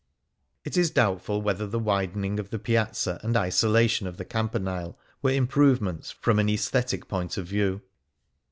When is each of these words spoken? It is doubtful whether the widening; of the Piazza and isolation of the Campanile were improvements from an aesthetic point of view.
It 0.65 0.77
is 0.77 0.89
doubtful 0.89 1.43
whether 1.43 1.67
the 1.67 1.77
widening; 1.77 2.39
of 2.39 2.49
the 2.49 2.57
Piazza 2.57 3.19
and 3.21 3.37
isolation 3.37 4.07
of 4.07 4.17
the 4.17 4.25
Campanile 4.25 4.97
were 5.21 5.29
improvements 5.29 6.09
from 6.09 6.39
an 6.39 6.49
aesthetic 6.49 7.07
point 7.07 7.37
of 7.37 7.45
view. 7.45 7.83